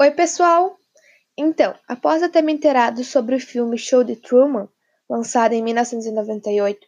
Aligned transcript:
Oi, 0.00 0.12
pessoal! 0.12 0.78
Então, 1.36 1.74
após 1.88 2.22
eu 2.22 2.30
ter 2.30 2.40
me 2.40 2.52
inteirado 2.52 3.02
sobre 3.02 3.34
o 3.34 3.40
filme 3.40 3.76
Show 3.76 4.04
de 4.04 4.14
Truman, 4.14 4.68
lançado 5.10 5.54
em 5.54 5.60
1998, 5.60 6.86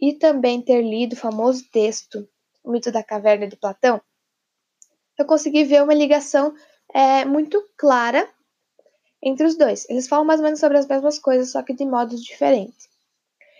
e 0.00 0.12
também 0.12 0.62
ter 0.62 0.80
lido 0.80 1.14
o 1.14 1.16
famoso 1.16 1.68
texto 1.72 2.24
O 2.62 2.70
Mito 2.70 2.92
da 2.92 3.02
Caverna 3.02 3.48
de 3.48 3.56
Platão, 3.56 4.00
eu 5.18 5.26
consegui 5.26 5.64
ver 5.64 5.82
uma 5.82 5.92
ligação 5.92 6.54
é, 6.94 7.24
muito 7.24 7.68
clara 7.76 8.32
entre 9.20 9.44
os 9.44 9.56
dois. 9.56 9.84
Eles 9.90 10.06
falam 10.06 10.24
mais 10.24 10.38
ou 10.38 10.44
menos 10.44 10.60
sobre 10.60 10.78
as 10.78 10.86
mesmas 10.86 11.18
coisas, 11.18 11.50
só 11.50 11.64
que 11.64 11.74
de 11.74 11.84
modos 11.84 12.22
diferentes. 12.22 12.88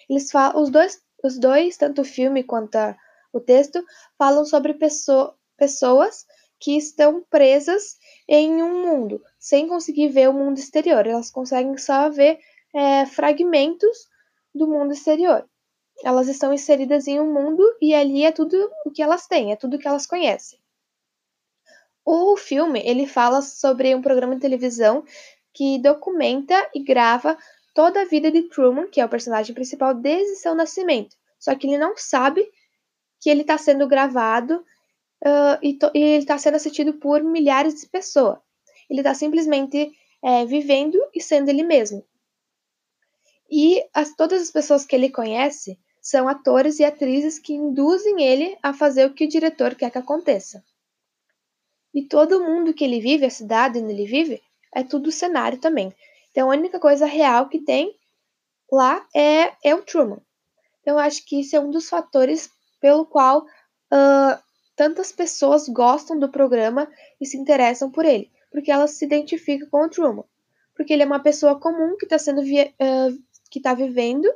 Eles 0.09 0.31
falam, 0.31 0.63
os 0.63 0.71
dois, 0.71 1.03
os 1.25 1.41
dois, 1.41 1.77
tanto 1.77 2.03
o 2.03 2.05
filme 2.05 2.45
quanto 2.45 2.77
a, 2.77 2.97
o 3.33 3.41
texto, 3.41 3.85
falam 4.17 4.45
sobre 4.45 4.75
pessoa, 4.75 5.37
pessoas 5.57 6.25
que 6.63 6.77
estão 6.77 7.21
presas 7.29 7.99
em 8.29 8.63
um 8.63 8.87
mundo, 8.87 9.21
sem 9.37 9.67
conseguir 9.67 10.09
ver 10.11 10.29
o 10.29 10.33
mundo 10.33 10.59
exterior. 10.59 11.05
Elas 11.05 11.29
conseguem 11.29 11.77
só 11.77 12.09
ver 12.09 12.39
é, 12.73 13.05
fragmentos 13.05 14.07
do 14.55 14.69
mundo 14.69 14.93
exterior. 14.93 15.45
Elas 16.05 16.29
estão 16.29 16.53
inseridas 16.53 17.09
em 17.09 17.19
um 17.19 17.33
mundo 17.33 17.65
e 17.81 17.93
ali 17.93 18.25
é 18.25 18.31
tudo 18.31 18.57
o 18.87 18.93
que 18.93 19.03
elas 19.03 19.27
têm, 19.27 19.51
é 19.51 19.57
tudo 19.57 19.75
o 19.75 19.79
que 19.79 19.89
elas 19.89 20.07
conhecem. 20.07 20.57
O 22.05 22.37
filme 22.37 22.81
ele 22.85 23.09
fala 23.09 23.43
sobre 23.43 23.93
um 23.93 24.01
programa 24.01 24.37
de 24.37 24.41
televisão 24.41 25.05
que 25.53 25.81
documenta 25.81 26.71
e 26.73 26.81
grava 26.81 27.37
toda 27.75 28.03
a 28.03 28.05
vida 28.05 28.31
de 28.31 28.43
Truman, 28.43 28.87
que 28.87 29.01
é 29.01 29.05
o 29.05 29.09
personagem 29.09 29.53
principal, 29.53 29.95
desde 29.95 30.37
seu 30.37 30.55
nascimento. 30.55 31.17
Só 31.41 31.57
que 31.57 31.67
ele 31.67 31.77
não 31.79 31.97
sabe 31.97 32.49
que 33.21 33.29
ele 33.29 33.43
está 33.43 33.59
sendo 33.59 33.89
gravado 33.89 34.65
uh, 35.23 35.59
e, 35.63 35.79
e, 35.95 35.99
ele 35.99 36.23
está 36.23 36.37
sendo 36.39 36.57
assistido 36.57 36.95
por 36.95 37.23
milhares 37.23 37.81
de 37.81 37.87
pessoas. 37.89 38.39
Ele 38.91 39.01
está 39.01 39.15
simplesmente 39.15 39.93
é, 40.23 40.45
vivendo 40.45 40.99
e 41.15 41.21
sendo 41.21 41.49
ele 41.49 41.63
mesmo. 41.63 42.05
E 43.51 43.83
as, 43.93 44.15
todas 44.15 44.43
as 44.43 44.51
pessoas 44.51 44.85
que 44.85 44.95
ele 44.95 45.11
conhece 45.11 45.79
são 46.01 46.29
atores 46.29 46.79
e 46.79 46.85
atrizes 46.85 47.39
que 47.39 47.53
induzem 47.53 48.23
ele 48.23 48.57
a 48.63 48.73
fazer 48.73 49.07
o 49.07 49.15
que 49.15 49.25
o 49.25 49.29
diretor 49.29 49.75
quer 49.75 49.91
que 49.91 49.99
aconteça. 49.99 50.65
E 51.95 52.03
todo 52.03 52.43
mundo 52.43 52.75
que 52.75 52.85
ele 52.85 53.01
vive, 53.01 53.27
a 53.27 53.31
cidade 53.31 53.79
onde 53.79 53.93
ele 53.93 54.07
vive, 54.07 54.43
é 54.75 54.83
tudo 54.83 55.13
cenário 55.13 55.59
também. 55.59 55.95
Então 56.31 56.51
a 56.51 56.55
única 56.55 56.81
coisa 56.81 57.07
real 57.07 57.49
que 57.49 57.61
tem 57.61 57.95
lá 58.71 59.07
é, 59.15 59.53
é 59.63 59.75
o 59.75 59.83
Truman. 59.83 60.21
Então 60.81 60.95
eu 60.95 60.99
acho 60.99 61.25
que 61.27 61.41
isso 61.41 61.55
é 61.55 61.61
um 61.61 61.71
dos 61.71 61.89
fatores 61.89 62.51
pelo 62.81 63.05
qual 63.05 63.43
uh, 63.43 64.43
tantas 64.75 65.13
pessoas 65.13 65.69
gostam 65.69 66.19
do 66.19 66.31
programa 66.31 66.89
e 67.21 67.27
se 67.27 67.37
interessam 67.37 67.91
por 67.91 68.05
ele, 68.05 68.31
porque 68.51 68.71
elas 68.71 68.93
se 68.93 69.05
identificam 69.05 69.69
com 69.69 69.85
o 69.85 69.89
Truman, 69.89 70.25
porque 70.75 70.93
ele 70.93 71.03
é 71.03 71.07
uma 71.07 71.21
pessoa 71.21 71.59
comum 71.59 71.97
que 71.97 72.07
está 72.07 72.19
sendo 72.19 72.41
uh, 72.41 73.23
que 73.51 73.59
está 73.59 73.75
vivendo 73.75 74.29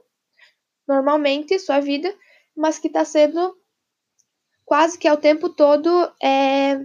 normalmente 0.86 1.58
sua 1.58 1.80
vida, 1.80 2.14
mas 2.54 2.78
que 2.78 2.86
está 2.86 3.04
sendo 3.04 3.56
quase 4.64 4.98
que 4.98 5.08
ao 5.08 5.16
tempo 5.16 5.48
todo 5.48 6.12
é, 6.22 6.84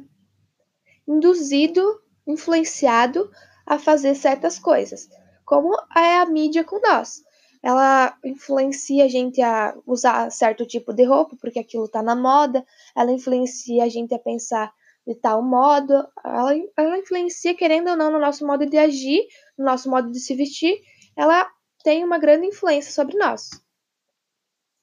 induzido, 1.07 2.01
influenciado 2.25 3.29
a 3.65 3.77
fazer 3.77 4.15
certas 4.15 4.57
coisas, 4.57 5.09
como 5.45 5.75
é 5.95 6.17
a 6.19 6.25
mídia 6.25 6.63
com 6.63 6.79
nós 6.79 7.23
ela 7.63 8.17
influencia 8.25 9.05
a 9.05 9.07
gente 9.07 9.41
a 9.41 9.75
usar 9.85 10.31
certo 10.31 10.65
tipo 10.65 10.93
de 10.93 11.03
roupa, 11.03 11.35
porque 11.39 11.59
aquilo 11.59 11.87
tá 11.87 12.01
na 12.01 12.15
moda, 12.15 12.65
ela 12.95 13.11
influencia 13.11 13.83
a 13.83 13.89
gente 13.89 14.13
a 14.13 14.19
pensar 14.19 14.73
de 15.05 15.15
tal 15.15 15.41
modo, 15.41 15.93
ela, 16.23 16.51
ela 16.77 16.97
influencia, 16.97 17.55
querendo 17.55 17.89
ou 17.89 17.97
não, 17.97 18.11
no 18.11 18.19
nosso 18.19 18.45
modo 18.45 18.65
de 18.65 18.77
agir, 18.77 19.27
no 19.57 19.65
nosso 19.65 19.89
modo 19.89 20.11
de 20.11 20.19
se 20.19 20.35
vestir, 20.35 20.79
ela 21.15 21.49
tem 21.83 22.03
uma 22.03 22.17
grande 22.17 22.47
influência 22.47 22.91
sobre 22.91 23.17
nós. 23.17 23.49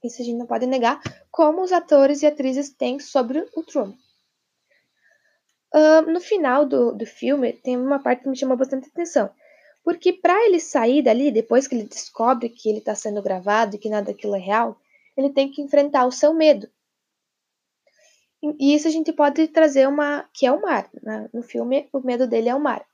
Isso 0.03 0.23
a 0.23 0.25
gente 0.25 0.39
não 0.39 0.47
pode 0.47 0.67
negar, 0.67 1.01
como 1.31 1.63
os 1.63 1.73
atores 1.73 2.23
e 2.23 2.27
atrizes 2.27 2.71
têm 2.71 2.99
sobre 3.01 3.45
o 3.55 3.63
Truman. 3.65 3.97
Uh, 5.75 6.11
no 6.11 6.21
final 6.21 6.65
do, 6.65 6.93
do 6.93 7.05
filme, 7.05 7.53
tem 7.53 7.77
uma 7.77 8.03
parte 8.03 8.23
que 8.23 8.29
me 8.29 8.37
chamou 8.37 8.57
bastante 8.57 8.89
atenção, 8.89 9.31
porque 9.83 10.13
para 10.13 10.47
ele 10.47 10.61
sair 10.61 11.03
dali, 11.03 11.31
depois 11.31 11.67
que 11.67 11.75
ele 11.75 11.85
descobre 11.85 12.49
que 12.49 12.69
ele 12.69 12.79
está 12.79 12.95
sendo 12.95 13.23
gravado 13.23 13.77
e 13.77 13.79
que 13.79 13.89
nada 13.89 14.07
daquilo 14.07 14.37
é 14.37 14.41
real, 14.41 14.81
ele 15.17 15.31
tem 15.31 15.51
que 15.51 15.63
enfrentar 15.63 16.07
o 16.07 16.13
seu 16.13 16.33
medo. 16.35 16.69
E 18.43 18.75
isso 18.75 18.87
a 18.87 18.91
gente 18.91 19.13
pode 19.13 19.49
trazer 19.49 19.89
uma. 19.89 20.29
que 20.33 20.47
é 20.47 20.53
o 20.53 20.61
mar. 20.61 20.89
Né? 21.03 21.29
No 21.33 21.43
filme, 21.43 21.89
o 21.93 22.01
medo 22.01 22.27
dele 22.27 22.49
é 22.49 22.55
o 22.55 22.61
mar. 22.61 22.87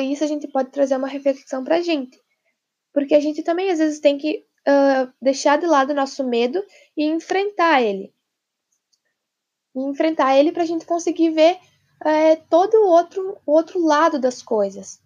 E 0.00 0.12
isso 0.12 0.24
a 0.24 0.26
gente 0.26 0.48
pode 0.48 0.70
trazer 0.70 0.96
uma 0.96 1.08
reflexão 1.08 1.62
para 1.62 1.76
a 1.76 1.80
gente. 1.80 2.18
Porque 2.92 3.14
a 3.14 3.20
gente 3.20 3.42
também, 3.42 3.70
às 3.70 3.78
vezes, 3.78 3.98
tem 3.98 4.16
que 4.16 4.46
uh, 4.66 5.12
deixar 5.20 5.58
de 5.58 5.66
lado 5.66 5.90
o 5.90 5.94
nosso 5.94 6.24
medo 6.24 6.64
e 6.96 7.04
enfrentar 7.04 7.82
ele. 7.82 8.14
E 9.74 9.80
enfrentar 9.80 10.36
ele 10.38 10.52
para 10.52 10.62
a 10.62 10.66
gente 10.66 10.86
conseguir 10.86 11.30
ver 11.30 11.56
uh, 11.56 12.42
todo 12.48 12.74
o 12.76 12.88
outro, 12.88 13.36
outro 13.44 13.84
lado 13.84 14.18
das 14.18 14.40
coisas. 14.40 15.02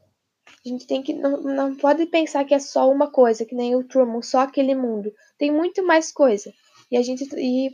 A 0.64 0.68
gente 0.68 0.86
tem 0.86 1.02
que 1.02 1.14
não, 1.14 1.42
não 1.42 1.76
pode 1.76 2.04
pensar 2.06 2.44
que 2.44 2.54
é 2.54 2.58
só 2.58 2.90
uma 2.90 3.10
coisa, 3.10 3.44
que 3.44 3.54
nem 3.54 3.76
o 3.76 3.84
Truman, 3.84 4.22
só 4.22 4.40
aquele 4.40 4.74
mundo. 4.74 5.12
Tem 5.38 5.50
muito 5.50 5.84
mais 5.84 6.12
coisa. 6.12 6.52
E 6.90 6.96
a 6.96 7.02
gente 7.02 7.28
e 7.36 7.70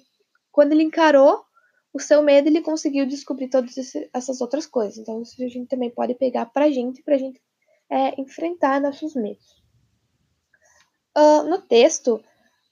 quando 0.53 0.73
ele 0.73 0.83
encarou 0.83 1.43
o 1.93 2.01
seu 2.01 2.23
medo, 2.23 2.49
ele 2.49 2.61
conseguiu 2.61 3.07
descobrir 3.07 3.49
todas 3.49 3.75
essas 4.13 4.41
outras 4.41 4.67
coisas. 4.67 4.99
Então 4.99 5.23
isso 5.23 5.43
a 5.43 5.49
gente 5.49 5.69
também 5.69 5.91
pode 5.91 6.15
pegar 6.15 6.47
pra 6.47 6.71
gente, 6.71 7.03
pra 7.03 7.17
gente 7.17 7.41
é, 7.91 8.21
enfrentar 8.21 8.81
nossos 8.81 9.15
medos. 9.15 9.63
Uh, 11.17 11.45
no 11.45 11.63
texto, 11.63 12.23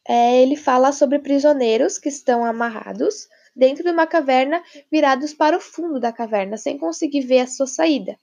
é, 0.06 0.42
ele 0.42 0.56
fala 0.56 0.90
sobre 0.92 1.20
prisioneiros 1.20 1.98
que 1.98 2.08
estão 2.08 2.44
amarrados 2.44 3.28
dentro 3.54 3.84
de 3.84 3.90
uma 3.90 4.06
caverna, 4.06 4.62
virados 4.90 5.32
para 5.32 5.56
o 5.56 5.60
fundo 5.60 6.00
da 6.00 6.12
caverna, 6.12 6.56
sem 6.56 6.78
conseguir 6.78 7.20
ver 7.20 7.40
a 7.40 7.46
sua 7.46 7.66
saída. 7.66 8.18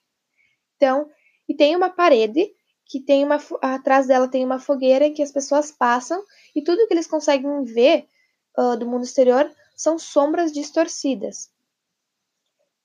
Então, 0.75 1.09
e 1.49 1.55
tem 1.55 1.75
uma 1.75 1.89
parede 1.89 2.53
que 2.85 2.99
tem 2.99 3.23
uma 3.23 3.39
atrás 3.61 4.07
dela 4.07 4.27
tem 4.27 4.45
uma 4.45 4.59
fogueira 4.59 5.05
em 5.05 5.13
que 5.13 5.23
as 5.23 5.31
pessoas 5.31 5.71
passam 5.71 6.23
e 6.55 6.61
tudo 6.61 6.87
que 6.87 6.93
eles 6.93 7.07
conseguem 7.07 7.63
ver 7.63 8.07
uh, 8.57 8.77
do 8.77 8.87
mundo 8.87 9.03
exterior 9.03 9.51
são 9.75 9.97
sombras 9.97 10.51
distorcidas. 10.51 11.51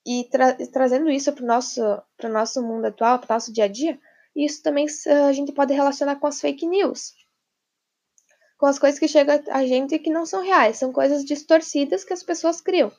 E 0.06 0.24
tra 0.30 0.54
trazendo 0.72 1.10
isso 1.10 1.32
para 1.32 1.44
o 1.44 1.46
nosso, 1.46 1.80
nosso 2.22 2.62
mundo 2.62 2.86
atual, 2.86 3.18
para 3.18 3.32
o 3.32 3.34
nosso 3.34 3.52
dia 3.52 3.64
a 3.64 3.68
dia, 3.68 3.98
isso 4.34 4.62
também 4.62 4.86
uh, 4.86 5.24
a 5.28 5.32
gente 5.32 5.52
pode 5.52 5.72
relacionar 5.72 6.16
com 6.16 6.26
as 6.26 6.40
fake 6.40 6.66
news. 6.66 7.14
Com 8.58 8.66
as 8.66 8.78
coisas 8.78 8.98
que 8.98 9.08
chegam 9.08 9.42
a 9.50 9.66
gente 9.66 9.98
que 9.98 10.10
não 10.10 10.24
são 10.24 10.42
reais, 10.42 10.78
são 10.78 10.92
coisas 10.92 11.24
distorcidas 11.24 12.04
que 12.04 12.12
as 12.12 12.22
pessoas 12.22 12.60
criam. 12.60 12.92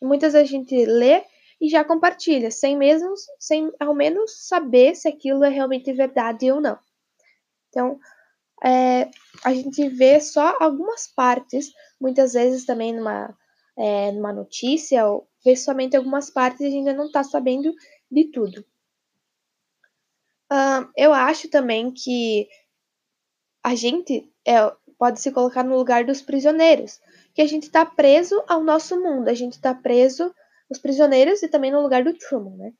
E 0.00 0.04
muitas 0.04 0.34
a 0.34 0.42
gente 0.44 0.84
lê 0.84 1.24
e 1.62 1.68
já 1.68 1.84
compartilha, 1.84 2.50
sem 2.50 2.76
mesmo, 2.76 3.14
sem 3.38 3.72
ao 3.78 3.94
menos 3.94 4.48
saber 4.48 4.96
se 4.96 5.06
aquilo 5.06 5.44
é 5.44 5.48
realmente 5.48 5.92
verdade 5.92 6.50
ou 6.50 6.60
não. 6.60 6.76
Então, 7.68 8.00
é, 8.64 9.08
a 9.44 9.54
gente 9.54 9.88
vê 9.88 10.20
só 10.20 10.56
algumas 10.58 11.06
partes, 11.06 11.72
muitas 12.00 12.32
vezes 12.32 12.66
também 12.66 12.92
numa, 12.92 13.32
é, 13.78 14.10
numa 14.10 14.32
notícia, 14.32 15.06
ou 15.06 15.28
vê 15.44 15.54
somente 15.54 15.96
algumas 15.96 16.28
partes 16.28 16.62
e 16.62 16.66
a 16.66 16.70
gente 16.70 16.88
ainda 16.88 16.94
não 16.94 17.06
está 17.06 17.22
sabendo 17.22 17.72
de 18.10 18.24
tudo. 18.24 18.66
Eu 20.96 21.14
acho 21.14 21.48
também 21.48 21.92
que 21.92 22.46
a 23.64 23.74
gente 23.74 24.30
é, 24.46 24.54
pode 24.98 25.20
se 25.20 25.30
colocar 25.30 25.62
no 25.62 25.76
lugar 25.76 26.04
dos 26.04 26.20
prisioneiros, 26.20 27.00
que 27.32 27.40
a 27.40 27.46
gente 27.46 27.64
está 27.64 27.86
preso 27.86 28.42
ao 28.48 28.62
nosso 28.62 29.00
mundo, 29.00 29.28
a 29.28 29.34
gente 29.34 29.54
está 29.54 29.72
preso 29.72 30.34
os 30.72 30.78
prisioneiros 30.78 31.42
e 31.42 31.48
também 31.48 31.70
no 31.70 31.80
lugar 31.80 32.02
do 32.02 32.14
Truman, 32.14 32.56
né? 32.56 32.72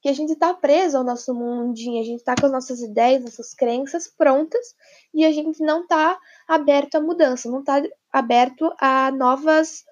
Que 0.00 0.08
a 0.08 0.12
gente 0.12 0.34
tá 0.36 0.52
preso 0.52 0.98
ao 0.98 1.04
nosso 1.04 1.34
mundinho, 1.34 2.00
a 2.00 2.04
gente 2.04 2.22
tá 2.22 2.34
com 2.38 2.46
as 2.46 2.52
nossas 2.52 2.80
ideias, 2.80 3.22
nossas 3.22 3.54
crenças 3.54 4.08
prontas 4.08 4.74
e 5.14 5.24
a 5.24 5.32
gente 5.32 5.60
não 5.60 5.86
tá 5.86 6.18
aberto 6.46 6.96
à 6.96 7.00
mudança, 7.00 7.50
não 7.50 7.62
tá 7.62 7.82
aberto 8.12 8.72
a 8.80 9.10
novas 9.12 9.84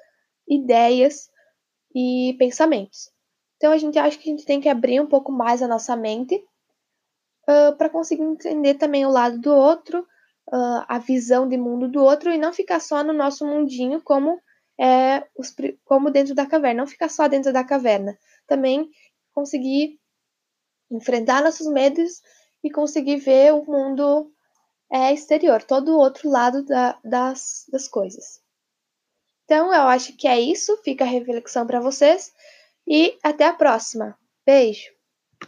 ideias 0.48 1.30
e 1.94 2.34
pensamentos. 2.38 3.10
Então 3.56 3.72
a 3.72 3.78
gente 3.78 3.98
acha 3.98 4.18
que 4.18 4.28
a 4.28 4.32
gente 4.32 4.44
tem 4.44 4.60
que 4.60 4.68
abrir 4.68 5.00
um 5.00 5.06
pouco 5.06 5.30
mais 5.30 5.62
a 5.62 5.68
nossa 5.68 5.94
mente 5.94 6.34
uh, 7.48 7.76
para 7.76 7.88
conseguir 7.88 8.22
entender 8.22 8.74
também 8.74 9.06
o 9.06 9.10
lado 9.10 9.38
do 9.38 9.52
outro, 9.52 10.00
uh, 10.00 10.84
a 10.88 10.98
visão 10.98 11.48
de 11.48 11.56
mundo 11.56 11.88
do 11.88 12.02
outro 12.02 12.30
e 12.30 12.38
não 12.38 12.52
ficar 12.52 12.80
só 12.80 13.04
no 13.04 13.12
nosso 13.12 13.46
mundinho 13.46 14.02
como 14.02 14.40
é, 14.80 15.26
os, 15.36 15.54
como 15.84 16.10
dentro 16.10 16.34
da 16.34 16.46
caverna, 16.46 16.82
não 16.82 16.86
ficar 16.86 17.10
só 17.10 17.28
dentro 17.28 17.52
da 17.52 17.62
caverna, 17.62 18.18
também 18.46 18.90
conseguir 19.32 20.00
enfrentar 20.90 21.42
nossos 21.42 21.66
medos 21.66 22.22
e 22.64 22.70
conseguir 22.70 23.16
ver 23.16 23.52
o 23.52 23.64
mundo 23.64 24.32
é, 24.90 25.12
exterior, 25.12 25.62
todo 25.62 25.92
o 25.92 25.98
outro 25.98 26.30
lado 26.30 26.64
da, 26.64 26.98
das, 27.04 27.66
das 27.70 27.86
coisas. 27.86 28.40
Então, 29.44 29.66
eu 29.66 29.82
acho 29.82 30.16
que 30.16 30.26
é 30.26 30.40
isso. 30.40 30.76
Fica 30.84 31.04
a 31.04 31.08
reflexão 31.08 31.66
para 31.66 31.80
vocês 31.80 32.32
e 32.86 33.18
até 33.22 33.44
a 33.44 33.52
próxima. 33.52 34.16
Beijo! 34.46 34.99